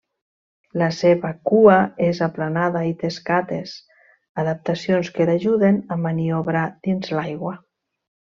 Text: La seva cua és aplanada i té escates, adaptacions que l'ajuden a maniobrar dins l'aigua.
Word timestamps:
La 0.81 0.85
seva 0.99 1.29
cua 1.49 1.75
és 2.05 2.21
aplanada 2.27 2.81
i 2.93 2.95
té 3.03 3.09
escates, 3.13 3.75
adaptacions 4.45 5.13
que 5.19 5.29
l'ajuden 5.33 5.79
a 5.97 5.99
maniobrar 6.07 6.65
dins 6.89 7.13
l'aigua. 7.19 7.55